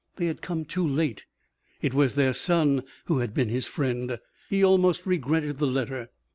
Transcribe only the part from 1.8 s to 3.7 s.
was their son who had been his